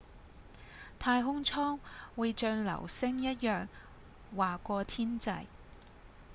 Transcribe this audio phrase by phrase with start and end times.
[0.97, 1.77] 太空艙
[2.15, 3.67] 會像流星一樣
[4.35, 5.45] 劃過天際